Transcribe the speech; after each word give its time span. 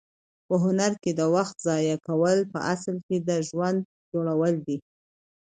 په 0.47 0.55
هنر 0.63 0.91
کې 1.01 1.11
د 1.19 1.21
وخت 1.35 1.55
ضایع 1.67 1.97
کول 2.07 2.37
په 2.53 2.59
اصل 2.73 2.95
کې 3.07 3.17
د 3.27 3.29
ژوند 3.47 3.79
جوړول 4.11 4.53
دي. 4.67 4.77